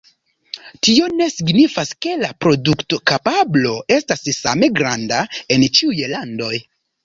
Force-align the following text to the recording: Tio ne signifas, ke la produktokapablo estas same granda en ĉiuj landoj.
Tio 0.87 1.09
ne 1.19 1.27
signifas, 1.33 1.91
ke 2.07 2.15
la 2.23 2.31
produktokapablo 2.47 3.77
estas 3.99 4.27
same 4.41 4.73
granda 4.81 5.23
en 5.59 5.71
ĉiuj 5.79 6.03
landoj. 6.17 6.55